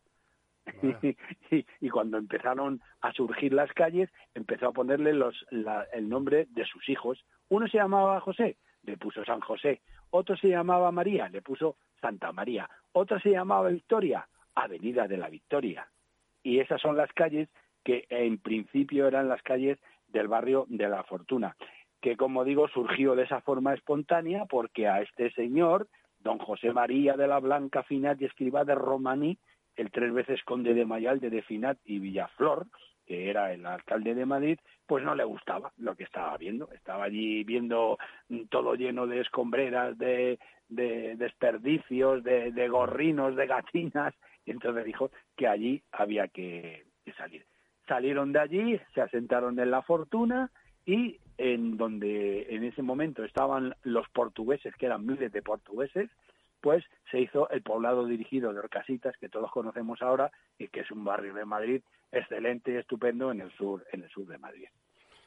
y, 1.81 1.89
cuando 1.89 2.17
empezaron 2.17 2.81
a 3.01 3.11
surgir 3.11 3.51
las 3.51 3.71
calles, 3.73 4.09
empezó 4.33 4.69
a 4.69 4.71
ponerle 4.71 5.13
los, 5.13 5.45
el 5.91 6.07
nombre 6.07 6.47
de 6.51 6.65
sus 6.65 6.87
hijos. 6.87 7.23
Uno 7.49 7.67
se 7.67 7.77
llamaba 7.77 8.21
José, 8.21 8.55
le 8.83 8.95
puso 8.95 9.25
San 9.25 9.41
José. 9.41 9.81
Otro 10.11 10.37
se 10.37 10.47
llamaba 10.47 10.91
María, 10.93 11.27
le 11.27 11.41
puso 11.41 11.75
Santa 11.99 12.31
María. 12.31 12.69
Otra 12.93 13.19
se 13.19 13.31
llamaba 13.31 13.67
Victoria, 13.67 14.27
Avenida 14.55 15.07
de 15.09 15.17
la 15.17 15.27
Victoria. 15.27 15.89
Y 16.41 16.59
esas 16.59 16.79
son 16.79 16.95
las 16.95 17.11
calles 17.11 17.49
que 17.83 18.05
en 18.09 18.37
principio 18.37 19.07
eran 19.07 19.27
las 19.27 19.41
calles 19.41 19.77
del 20.13 20.29
barrio 20.29 20.65
de 20.69 20.87
la 20.87 21.03
Fortuna, 21.03 21.57
que 22.01 22.15
como 22.15 22.45
digo 22.45 22.69
surgió 22.69 23.15
de 23.15 23.23
esa 23.23 23.41
forma 23.41 23.73
espontánea 23.73 24.45
porque 24.45 24.87
a 24.87 25.01
este 25.01 25.31
señor, 25.31 25.87
don 26.19 26.37
José 26.37 26.71
María 26.71 27.17
de 27.17 27.27
la 27.27 27.39
Blanca 27.39 27.83
Finat 27.83 28.21
y 28.21 28.25
Escriba 28.25 28.63
de 28.63 28.75
Romaní, 28.75 29.37
el 29.75 29.91
tres 29.91 30.13
veces 30.13 30.43
conde 30.43 30.73
de 30.73 30.85
Mayalde 30.85 31.29
de 31.29 31.41
Finat 31.41 31.77
y 31.83 31.99
Villaflor, 31.99 32.67
que 33.05 33.29
era 33.29 33.51
el 33.53 33.65
alcalde 33.65 34.15
de 34.15 34.25
Madrid, 34.25 34.59
pues 34.85 35.03
no 35.03 35.15
le 35.15 35.23
gustaba 35.23 35.71
lo 35.77 35.95
que 35.95 36.03
estaba 36.03 36.37
viendo. 36.37 36.71
Estaba 36.71 37.05
allí 37.05 37.43
viendo 37.43 37.97
todo 38.49 38.75
lleno 38.75 39.07
de 39.07 39.21
escombreras, 39.21 39.97
de, 39.97 40.39
desperdicios, 40.69 42.23
de, 42.23 42.67
gorrinos, 42.69 43.35
de 43.35 43.47
gatinas, 43.47 44.13
y 44.45 44.51
entonces 44.51 44.85
dijo 44.85 45.11
que 45.35 45.47
allí 45.47 45.81
había 45.91 46.27
que, 46.27 46.85
salir. 47.17 47.45
Salieron 47.87 48.31
de 48.31 48.39
allí, 48.39 48.79
se 48.93 49.01
asentaron 49.01 49.59
en 49.59 49.71
la 49.71 49.81
fortuna 49.81 50.49
y 50.85 51.19
en 51.37 51.77
donde 51.77 52.47
en 52.49 52.63
ese 52.63 52.81
momento 52.81 53.23
estaban 53.23 53.75
los 53.83 54.07
portugueses, 54.09 54.75
que 54.75 54.85
eran 54.85 55.05
miles 55.05 55.31
de 55.31 55.41
portugueses, 55.41 56.09
pues 56.61 56.83
se 57.11 57.19
hizo 57.19 57.49
el 57.49 57.61
poblado 57.61 58.05
dirigido 58.05 58.53
de 58.53 58.59
Orcasitas, 58.59 59.17
que 59.17 59.27
todos 59.27 59.51
conocemos 59.51 60.01
ahora, 60.01 60.31
y 60.57 60.69
que 60.69 60.81
es 60.81 60.91
un 60.91 61.03
barrio 61.03 61.33
de 61.33 61.43
Madrid 61.43 61.81
excelente 62.11 62.71
y 62.71 62.75
estupendo 62.77 63.31
en 63.31 63.41
el 63.41 63.51
sur, 63.51 63.85
en 63.91 64.03
el 64.03 64.09
sur 64.09 64.25
de 64.27 64.37
Madrid. 64.37 64.67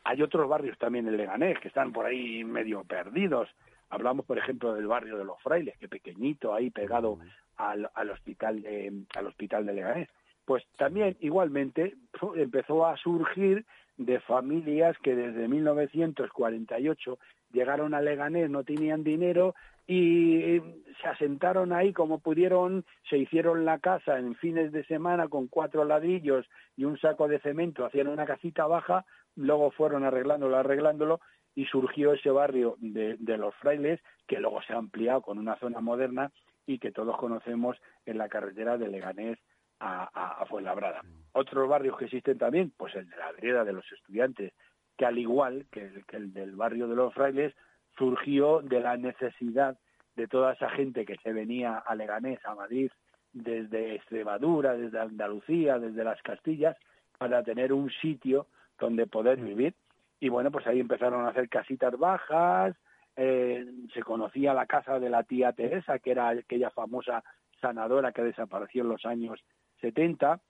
Hay 0.04 0.22
otros 0.22 0.48
barrios 0.48 0.78
también 0.78 1.08
en 1.08 1.16
Leganés 1.16 1.58
que 1.58 1.68
están 1.68 1.92
por 1.92 2.06
ahí 2.06 2.44
medio 2.44 2.84
perdidos. 2.84 3.48
Hablamos, 3.90 4.24
por 4.24 4.38
ejemplo, 4.38 4.72
del 4.72 4.86
barrio 4.86 5.18
de 5.18 5.24
los 5.24 5.42
Frailes, 5.42 5.76
que 5.78 5.88
pequeñito 5.88 6.54
ahí 6.54 6.70
pegado 6.70 7.18
al, 7.56 7.90
al 7.92 8.10
hospital 8.10 8.62
de, 8.62 8.92
al 9.14 9.26
hospital 9.26 9.66
de 9.66 9.74
Leganés. 9.74 10.08
Pues 10.46 10.64
también 10.78 11.16
igualmente 11.20 11.94
empezó 12.36 12.86
a 12.86 12.96
surgir 12.96 13.66
de 13.98 14.20
familias 14.20 14.96
que 15.02 15.14
desde 15.14 15.48
1948 15.48 17.18
llegaron 17.52 17.94
a 17.94 18.00
Leganés, 18.00 18.48
no 18.48 18.64
tenían 18.64 19.02
dinero 19.04 19.54
y 19.86 20.60
se 21.00 21.08
asentaron 21.08 21.72
ahí 21.72 21.92
como 21.92 22.18
pudieron, 22.18 22.84
se 23.08 23.18
hicieron 23.18 23.64
la 23.64 23.78
casa 23.78 24.18
en 24.18 24.34
fines 24.36 24.72
de 24.72 24.84
semana 24.84 25.28
con 25.28 25.46
cuatro 25.46 25.84
ladrillos 25.84 26.46
y 26.76 26.84
un 26.84 26.98
saco 26.98 27.28
de 27.28 27.38
cemento, 27.40 27.84
hacían 27.84 28.08
una 28.08 28.26
casita 28.26 28.66
baja, 28.66 29.04
luego 29.36 29.70
fueron 29.70 30.04
arreglándolo, 30.04 30.56
arreglándolo 30.56 31.20
y 31.54 31.64
surgió 31.66 32.12
ese 32.12 32.30
barrio 32.30 32.76
de, 32.80 33.16
los 33.38 33.54
frailes 33.56 34.00
que 34.26 34.40
luego 34.40 34.60
se 34.62 34.74
ha 34.74 34.76
ampliado 34.76 35.22
con 35.22 35.38
una 35.38 35.56
zona 35.58 35.80
moderna 35.80 36.30
y 36.66 36.78
que 36.78 36.90
todos 36.90 37.16
conocemos 37.16 37.76
en 38.04 38.18
la 38.18 38.28
carretera 38.28 38.76
de 38.76 38.88
Leganés 38.88 39.38
a, 39.80 40.40
a, 40.40 40.46
Fuenlabrada. 40.46 41.02
Otros 41.32 41.68
barrios 41.68 41.96
que 41.98 42.06
existen 42.06 42.38
también, 42.38 42.72
pues 42.76 42.94
el 42.94 43.08
de 43.08 43.16
la 43.16 43.32
vereda 43.32 43.64
de 43.64 43.72
los 43.72 43.90
estudiantes, 43.92 44.52
que 44.96 45.04
al 45.04 45.18
igual 45.18 45.66
que 45.70 45.90
el 46.12 46.32
del 46.32 46.56
barrio 46.56 46.88
de 46.88 46.96
los 46.96 47.12
frailes, 47.12 47.54
surgió 47.98 48.60
de 48.62 48.80
la 48.80 48.96
necesidad 48.96 49.78
de 50.14 50.26
toda 50.26 50.54
esa 50.54 50.70
gente 50.70 51.04
que 51.04 51.16
se 51.22 51.32
venía 51.32 51.76
a 51.78 51.94
Leganés, 51.94 52.44
a 52.44 52.54
Madrid, 52.54 52.90
desde 53.32 53.94
Extremadura, 53.94 54.74
desde 54.76 54.98
Andalucía, 54.98 55.78
desde 55.78 56.04
las 56.04 56.20
Castillas, 56.22 56.76
para 57.18 57.42
tener 57.42 57.72
un 57.72 57.90
sitio 57.90 58.46
donde 58.78 59.06
poder 59.06 59.38
vivir. 59.38 59.74
Y 60.20 60.30
bueno, 60.30 60.50
pues 60.50 60.66
ahí 60.66 60.80
empezaron 60.80 61.26
a 61.26 61.28
hacer 61.28 61.48
casitas 61.50 61.96
bajas, 61.98 62.74
eh, 63.16 63.66
se 63.92 64.02
conocía 64.02 64.54
la 64.54 64.66
casa 64.66 64.98
de 64.98 65.10
la 65.10 65.22
tía 65.22 65.52
Teresa, 65.52 65.98
que 65.98 66.12
era 66.12 66.28
aquella 66.28 66.70
famosa 66.70 67.22
sanadora 67.60 68.12
que 68.12 68.22
desapareció 68.22 68.82
en 68.82 68.88
los 68.88 69.04
años 69.04 69.42
70, 69.80 70.40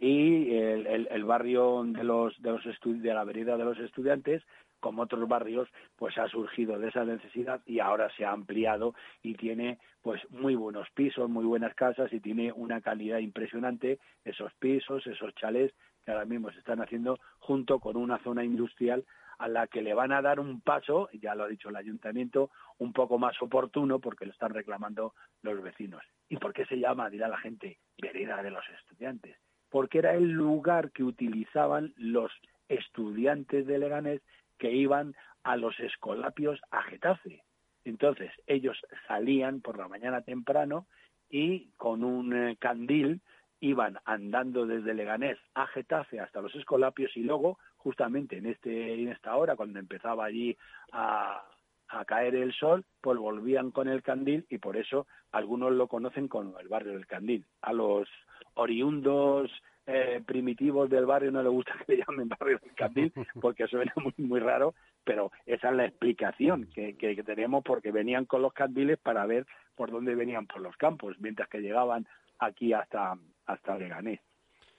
y 0.00 0.54
el, 0.54 1.08
el, 1.10 1.24
barrio 1.24 1.82
de 1.84 2.04
los 2.04 2.40
de 2.40 2.50
los 2.52 2.62
de 2.64 3.14
la 3.14 3.22
avenida 3.22 3.56
de 3.56 3.64
los 3.64 3.78
estudiantes 3.78 4.44
como 4.80 5.02
otros 5.02 5.28
barrios, 5.28 5.68
pues 5.96 6.16
ha 6.18 6.28
surgido 6.28 6.78
de 6.78 6.88
esa 6.88 7.04
necesidad 7.04 7.60
y 7.66 7.80
ahora 7.80 8.08
se 8.16 8.24
ha 8.24 8.30
ampliado 8.30 8.94
y 9.22 9.34
tiene 9.34 9.78
pues 10.02 10.22
muy 10.30 10.54
buenos 10.54 10.88
pisos, 10.94 11.28
muy 11.28 11.44
buenas 11.44 11.74
casas 11.74 12.12
y 12.12 12.20
tiene 12.20 12.52
una 12.52 12.80
calidad 12.80 13.18
impresionante. 13.18 13.98
Esos 14.24 14.52
pisos, 14.54 15.06
esos 15.06 15.34
chalés 15.34 15.72
que 16.04 16.12
ahora 16.12 16.24
mismo 16.24 16.50
se 16.52 16.58
están 16.58 16.80
haciendo 16.80 17.18
junto 17.38 17.80
con 17.80 17.96
una 17.96 18.18
zona 18.18 18.44
industrial 18.44 19.04
a 19.38 19.48
la 19.48 19.66
que 19.68 19.82
le 19.82 19.94
van 19.94 20.12
a 20.12 20.20
dar 20.20 20.40
un 20.40 20.60
paso, 20.60 21.08
ya 21.12 21.34
lo 21.34 21.44
ha 21.44 21.48
dicho 21.48 21.68
el 21.68 21.76
ayuntamiento, 21.76 22.50
un 22.78 22.92
poco 22.92 23.18
más 23.18 23.40
oportuno 23.40 24.00
porque 24.00 24.26
lo 24.26 24.32
están 24.32 24.52
reclamando 24.52 25.14
los 25.42 25.62
vecinos. 25.62 26.02
¿Y 26.28 26.36
por 26.36 26.52
qué 26.52 26.66
se 26.66 26.78
llama, 26.78 27.08
dirá 27.08 27.28
la 27.28 27.38
gente, 27.38 27.78
vereda 28.00 28.42
de 28.42 28.50
los 28.50 28.64
estudiantes? 28.80 29.36
Porque 29.70 29.98
era 29.98 30.14
el 30.14 30.30
lugar 30.30 30.90
que 30.90 31.04
utilizaban 31.04 31.94
los 31.96 32.32
estudiantes 32.68 33.66
de 33.66 33.78
Leganés 33.78 34.22
que 34.58 34.72
iban 34.72 35.14
a 35.44 35.56
los 35.56 35.78
escolapios 35.80 36.60
a 36.70 36.82
Getafe. 36.82 37.42
Entonces 37.84 38.30
ellos 38.46 38.76
salían 39.06 39.60
por 39.60 39.78
la 39.78 39.88
mañana 39.88 40.22
temprano 40.22 40.86
y 41.30 41.70
con 41.76 42.04
un 42.04 42.34
eh, 42.34 42.56
candil 42.58 43.22
iban 43.60 43.98
andando 44.04 44.66
desde 44.66 44.94
Leganés 44.94 45.38
a 45.54 45.66
Getafe 45.68 46.20
hasta 46.20 46.40
los 46.40 46.54
escolapios 46.54 47.16
y 47.16 47.22
luego 47.22 47.58
justamente 47.78 48.36
en 48.36 48.46
este 48.46 48.94
en 48.94 49.08
esta 49.08 49.34
hora 49.36 49.56
cuando 49.56 49.78
empezaba 49.78 50.24
allí 50.24 50.56
a, 50.92 51.42
a 51.88 52.04
caer 52.04 52.34
el 52.34 52.52
sol, 52.52 52.84
pues 53.00 53.18
volvían 53.18 53.70
con 53.70 53.88
el 53.88 54.02
candil 54.02 54.46
y 54.50 54.58
por 54.58 54.76
eso 54.76 55.06
algunos 55.32 55.72
lo 55.72 55.88
conocen 55.88 56.28
como 56.28 56.58
el 56.58 56.68
barrio 56.68 56.92
del 56.92 57.06
candil. 57.06 57.44
A 57.62 57.72
los 57.72 58.08
oriundos 58.54 59.50
eh, 59.86 60.22
primitivos 60.26 60.90
del 60.90 61.06
barrio 61.06 61.30
no 61.30 61.42
le 61.42 61.48
gusta 61.48 61.72
que 61.86 61.96
le 61.96 62.04
llamen 62.06 62.28
barrio 62.28 62.58
del 62.58 62.74
candil 62.74 63.12
porque 63.40 63.66
suena 63.68 63.92
muy, 63.96 64.14
muy 64.18 64.40
raro, 64.40 64.74
pero 65.02 65.32
esa 65.46 65.70
es 65.70 65.76
la 65.76 65.86
explicación 65.86 66.68
que, 66.74 66.96
que, 66.96 67.22
tenemos 67.22 67.64
porque 67.64 67.90
venían 67.90 68.26
con 68.26 68.42
los 68.42 68.52
candiles 68.52 68.98
para 68.98 69.24
ver 69.24 69.46
por 69.74 69.90
dónde 69.90 70.14
venían 70.14 70.46
por 70.46 70.60
los 70.60 70.76
campos, 70.76 71.16
mientras 71.20 71.48
que 71.48 71.60
llegaban 71.60 72.06
aquí 72.38 72.74
hasta, 72.74 73.14
hasta 73.46 73.78
Leganés. 73.78 74.20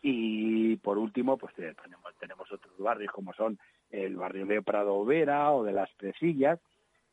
Y 0.01 0.77
por 0.77 0.97
último, 0.97 1.37
pues 1.37 1.57
eh, 1.59 1.75
tenemos, 1.81 2.15
tenemos 2.19 2.51
otros 2.51 2.77
barrios 2.77 3.11
como 3.11 3.33
son 3.33 3.59
el 3.89 4.15
barrio 4.15 4.45
de 4.45 4.61
Prado 4.61 5.03
Vera 5.03 5.51
o 5.51 5.63
de 5.63 5.73
Las 5.73 5.89
Presillas, 5.95 6.59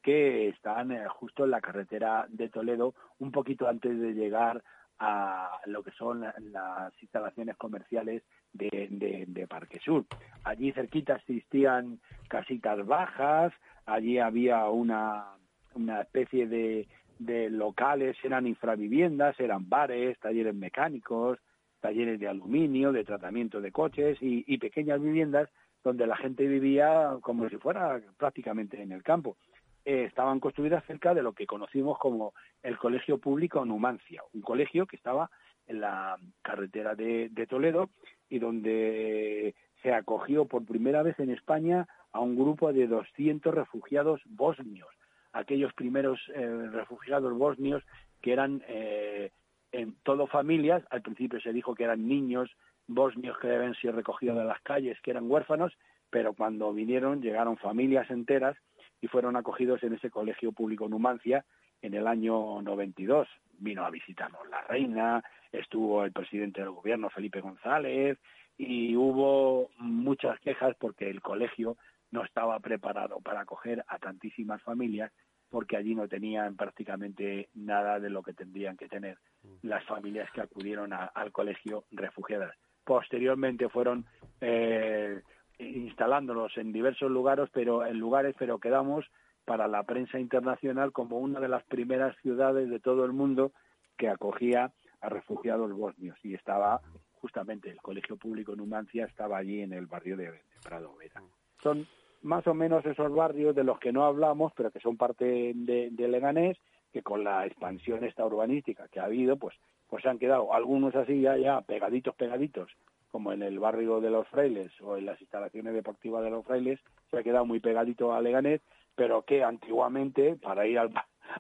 que 0.02 0.48
están 0.48 0.92
eh, 0.92 1.06
justo 1.08 1.44
en 1.44 1.50
la 1.50 1.60
carretera 1.60 2.26
de 2.28 2.48
Toledo, 2.48 2.94
un 3.18 3.32
poquito 3.32 3.68
antes 3.68 3.98
de 3.98 4.14
llegar 4.14 4.62
a 4.98 5.60
lo 5.66 5.82
que 5.82 5.90
son 5.90 6.22
las 6.22 7.02
instalaciones 7.02 7.56
comerciales 7.56 8.22
de, 8.52 9.26
de, 9.26 9.46
Parque 9.46 9.78
Sur. 9.80 10.06
Allí 10.44 10.72
cerquita 10.72 11.16
existían 11.16 12.00
casitas 12.28 12.84
bajas, 12.86 13.52
allí 13.84 14.18
había 14.18 14.66
una, 14.68 15.36
una 15.74 16.00
especie 16.00 16.46
de, 16.46 16.88
de 17.18 17.50
locales, 17.50 18.16
eran 18.22 18.46
infraviviendas, 18.46 19.38
eran 19.38 19.68
bares, 19.68 20.18
talleres 20.18 20.54
mecánicos, 20.54 21.38
talleres 21.80 22.18
de 22.18 22.28
aluminio, 22.28 22.92
de 22.92 23.04
tratamiento 23.04 23.60
de 23.60 23.72
coches 23.72 24.18
y, 24.20 24.44
y 24.46 24.58
pequeñas 24.58 25.00
viviendas 25.00 25.48
donde 25.86 26.06
la 26.06 26.16
gente 26.16 26.46
vivía 26.46 27.16
como 27.22 27.48
si 27.48 27.56
fuera 27.58 28.00
prácticamente 28.18 28.82
en 28.82 28.90
el 28.90 29.04
campo. 29.04 29.36
Eh, 29.84 30.02
estaban 30.02 30.40
construidas 30.40 30.84
cerca 30.84 31.14
de 31.14 31.22
lo 31.22 31.32
que 31.32 31.46
conocimos 31.46 31.96
como 31.98 32.34
el 32.60 32.76
Colegio 32.76 33.18
Público 33.18 33.64
Numancia, 33.64 34.20
un 34.34 34.42
colegio 34.42 34.84
que 34.84 34.96
estaba 34.96 35.30
en 35.68 35.80
la 35.80 36.18
carretera 36.42 36.96
de, 36.96 37.30
Toledo 37.48 37.90
y 38.28 38.40
donde 38.40 39.54
se 39.82 39.92
acogió 39.92 40.46
por 40.46 40.66
primera 40.66 41.04
vez 41.04 41.16
en 41.20 41.30
España 41.30 41.86
a 42.10 42.18
un 42.18 42.34
grupo 42.34 42.72
de 42.72 42.88
200 42.88 43.54
refugiados 43.54 44.20
bosnios, 44.24 44.88
aquellos 45.32 45.72
primeros 45.74 46.18
eh, 46.34 46.68
refugiados 46.72 47.32
bosnios 47.38 47.84
que 48.20 48.32
eran 48.32 48.64
eh, 48.66 49.30
en 49.76 49.94
todo 50.02 50.26
familias, 50.26 50.82
al 50.90 51.02
principio 51.02 51.38
se 51.40 51.52
dijo 51.52 51.74
que 51.74 51.84
eran 51.84 52.08
niños 52.08 52.50
bosnios 52.86 53.36
que 53.38 53.48
deben 53.48 53.74
ser 53.74 53.94
recogidos 53.94 54.38
de 54.38 54.44
las 54.44 54.60
calles, 54.62 54.98
que 55.02 55.10
eran 55.10 55.30
huérfanos, 55.30 55.76
pero 56.08 56.32
cuando 56.32 56.72
vinieron 56.72 57.20
llegaron 57.20 57.58
familias 57.58 58.10
enteras 58.10 58.56
y 59.02 59.08
fueron 59.08 59.36
acogidos 59.36 59.82
en 59.82 59.92
ese 59.92 60.10
colegio 60.10 60.52
público 60.52 60.88
Numancia 60.88 61.44
en 61.82 61.92
el 61.92 62.06
año 62.06 62.62
92. 62.62 63.28
Vino 63.58 63.84
a 63.84 63.90
visitarnos 63.90 64.48
la 64.48 64.62
reina, 64.62 65.22
estuvo 65.52 66.04
el 66.04 66.12
presidente 66.12 66.62
del 66.62 66.70
gobierno, 66.70 67.10
Felipe 67.10 67.42
González, 67.42 68.18
y 68.56 68.96
hubo 68.96 69.68
muchas 69.78 70.40
quejas 70.40 70.74
porque 70.78 71.10
el 71.10 71.20
colegio 71.20 71.76
no 72.10 72.24
estaba 72.24 72.58
preparado 72.60 73.20
para 73.20 73.40
acoger 73.40 73.84
a 73.88 73.98
tantísimas 73.98 74.62
familias 74.62 75.12
porque 75.50 75.76
allí 75.76 75.94
no 75.94 76.08
tenían 76.08 76.56
prácticamente 76.56 77.48
nada 77.54 78.00
de 78.00 78.10
lo 78.10 78.22
que 78.22 78.32
tendrían 78.32 78.76
que 78.76 78.88
tener 78.88 79.18
las 79.62 79.84
familias 79.84 80.30
que 80.32 80.40
acudieron 80.40 80.92
al 80.92 81.32
colegio 81.32 81.84
refugiadas. 81.90 82.56
Posteriormente 82.84 83.68
fueron 83.68 84.06
eh, 84.40 85.22
instalándolos 85.58 86.56
en 86.56 86.72
diversos 86.72 87.10
lugares, 87.10 87.48
pero 87.52 87.86
en 87.86 87.98
lugares, 87.98 88.34
pero 88.38 88.58
quedamos 88.58 89.04
para 89.44 89.68
la 89.68 89.84
prensa 89.84 90.18
internacional 90.18 90.92
como 90.92 91.18
una 91.18 91.40
de 91.40 91.48
las 91.48 91.64
primeras 91.64 92.16
ciudades 92.18 92.68
de 92.68 92.80
todo 92.80 93.04
el 93.04 93.12
mundo 93.12 93.52
que 93.96 94.08
acogía 94.08 94.72
a 95.00 95.08
refugiados 95.08 95.72
bosnios 95.72 96.18
y 96.22 96.34
estaba 96.34 96.80
justamente 97.14 97.70
el 97.70 97.80
colegio 97.80 98.16
público 98.16 98.54
Numancia 98.54 99.06
estaba 99.06 99.38
allí 99.38 99.60
en 99.60 99.72
el 99.72 99.86
barrio 99.86 100.16
de, 100.16 100.32
Prado 100.62 100.94
Vera. 100.96 101.22
Son 101.62 101.86
más 102.26 102.46
o 102.46 102.54
menos 102.54 102.84
esos 102.84 103.14
barrios 103.14 103.54
de 103.54 103.64
los 103.64 103.78
que 103.78 103.92
no 103.92 104.04
hablamos, 104.04 104.52
pero 104.56 104.70
que 104.70 104.80
son 104.80 104.96
parte 104.96 105.52
de, 105.54 106.08
Leganés, 106.08 106.58
que 106.92 107.02
con 107.02 107.24
la 107.24 107.46
expansión 107.46 108.04
esta 108.04 108.26
urbanística 108.26 108.88
que 108.88 109.00
ha 109.00 109.04
habido, 109.04 109.36
pues, 109.36 109.56
pues 109.88 110.02
se 110.02 110.08
han 110.08 110.18
quedado 110.18 110.52
algunos 110.52 110.94
así 110.96 111.20
ya, 111.20 111.36
ya 111.36 111.60
pegaditos, 111.60 112.14
pegaditos, 112.16 112.70
como 113.12 113.32
en 113.32 113.42
el 113.42 113.58
barrio 113.58 114.00
de 114.00 114.10
los 114.10 114.26
Frailes 114.28 114.72
o 114.82 114.96
en 114.96 115.06
las 115.06 115.20
instalaciones 115.20 115.72
deportivas 115.72 116.24
de 116.24 116.30
los 116.30 116.44
Frailes, 116.44 116.80
se 117.10 117.18
ha 117.18 117.22
quedado 117.22 117.46
muy 117.46 117.60
pegadito 117.60 118.12
a 118.12 118.20
Leganés, 118.20 118.60
pero 118.96 119.22
que 119.22 119.44
antiguamente, 119.44 120.36
para 120.36 120.66
ir 120.66 120.78
al, 120.78 120.92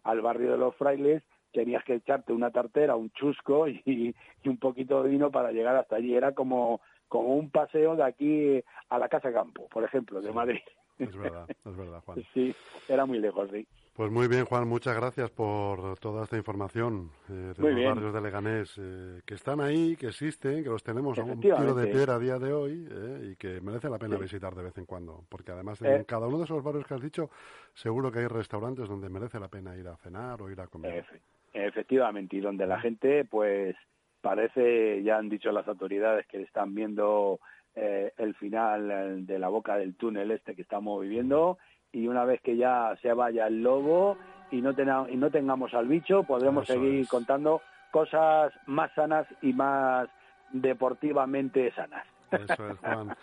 al 0.04 0.20
barrio 0.20 0.52
de 0.52 0.58
los 0.58 0.74
Frailes, 0.76 1.22
tenías 1.56 1.82
que 1.84 1.94
echarte 1.94 2.34
una 2.34 2.50
tartera, 2.50 2.96
un 2.96 3.10
chusco 3.12 3.66
y, 3.68 4.14
un 4.44 4.58
poquito 4.58 5.02
de 5.02 5.08
vino 5.08 5.30
para 5.30 5.50
llegar 5.50 5.74
hasta 5.74 5.96
allí. 5.96 6.14
Era 6.14 6.32
como, 6.32 6.80
como 7.08 7.34
un 7.34 7.50
paseo 7.50 7.96
de 7.96 8.04
aquí 8.04 8.62
a 8.90 8.98
la 8.98 9.08
Casa 9.08 9.32
Campo, 9.32 9.66
por 9.68 9.82
ejemplo, 9.82 10.20
de 10.20 10.32
Madrid. 10.32 10.60
Es 10.98 11.16
verdad, 11.16 11.46
es 11.48 11.76
verdad, 11.76 12.02
Juan. 12.04 12.22
Sí, 12.34 12.54
era 12.88 13.06
muy 13.06 13.18
lejos, 13.18 13.50
sí. 13.50 13.66
Pues 13.94 14.10
muy 14.10 14.28
bien, 14.28 14.44
Juan, 14.44 14.68
muchas 14.68 14.94
gracias 14.94 15.30
por 15.30 15.98
toda 15.98 16.24
esta 16.24 16.36
información 16.36 17.10
eh, 17.30 17.54
de 17.56 17.72
los 17.72 17.84
barrios 17.84 18.12
de 18.12 18.20
Leganés, 18.20 18.74
eh, 18.78 19.22
que 19.24 19.34
están 19.34 19.58
ahí, 19.60 19.96
que 19.96 20.08
existen, 20.08 20.62
que 20.62 20.68
los 20.68 20.82
tenemos 20.82 21.18
a 21.18 21.22
un 21.22 21.40
tiro 21.40 21.74
de 21.74 21.86
piedra 21.86 22.16
a 22.16 22.18
día 22.18 22.38
de 22.38 22.52
hoy 22.52 22.86
eh, 22.90 23.30
y 23.32 23.36
que 23.36 23.58
merece 23.62 23.88
la 23.88 23.98
pena 23.98 24.18
visitar 24.18 24.54
de 24.54 24.64
vez 24.64 24.76
en 24.76 24.84
cuando, 24.84 25.24
porque 25.30 25.52
además 25.52 25.80
en 25.80 26.04
cada 26.04 26.26
uno 26.26 26.36
de 26.36 26.44
esos 26.44 26.62
barrios 26.62 26.86
que 26.86 26.92
has 26.92 27.00
dicho, 27.00 27.30
seguro 27.72 28.12
que 28.12 28.18
hay 28.18 28.26
restaurantes 28.26 28.86
donde 28.86 29.08
merece 29.08 29.40
la 29.40 29.48
pena 29.48 29.74
ir 29.74 29.88
a 29.88 29.96
cenar 29.96 30.42
o 30.42 30.50
ir 30.50 30.60
a 30.60 30.66
comer. 30.66 31.06
Efectivamente, 31.52 32.36
y 32.36 32.40
donde 32.40 32.66
la 32.66 32.80
gente, 32.80 33.24
pues, 33.24 33.76
parece, 34.20 35.02
ya 35.02 35.18
han 35.18 35.28
dicho 35.28 35.52
las 35.52 35.68
autoridades 35.68 36.26
que 36.26 36.42
están 36.42 36.74
viendo 36.74 37.40
el 37.74 38.34
final 38.36 39.26
de 39.26 39.38
la 39.38 39.48
boca 39.48 39.76
del 39.76 39.96
túnel 39.96 40.30
este 40.30 40.54
que 40.54 40.62
estamos 40.62 41.02
viviendo 41.02 41.58
y 41.92 42.08
una 42.08 42.24
vez 42.24 42.40
que 42.40 42.56
ya 42.56 42.96
se 43.02 43.12
vaya 43.12 43.46
el 43.46 43.62
lobo 43.62 44.16
y 44.50 44.62
no, 44.62 44.72
y 45.08 45.16
no 45.16 45.30
tengamos 45.30 45.74
al 45.74 45.86
bicho, 45.86 46.22
podremos 46.22 46.66
seguir 46.66 47.06
contando 47.08 47.60
cosas 47.90 48.52
más 48.66 48.92
sanas 48.94 49.26
y 49.42 49.52
más 49.52 50.08
deportivamente 50.52 51.72
sanas. 51.72 52.06
Eso 52.30 52.68
es, 52.70 52.78
Juan. 52.78 53.14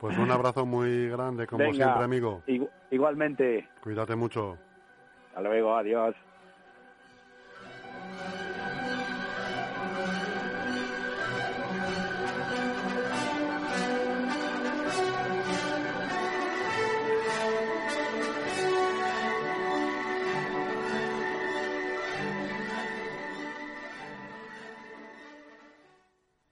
Pues 0.00 0.16
un 0.18 0.30
abrazo 0.30 0.64
muy 0.66 1.08
grande, 1.08 1.46
como 1.46 1.72
siempre, 1.72 2.04
amigo. 2.04 2.42
igualmente. 2.90 3.68
Cuídate 3.82 4.14
mucho. 4.14 4.56
Hasta 5.28 5.40
luego, 5.40 5.76
adiós. 5.76 6.14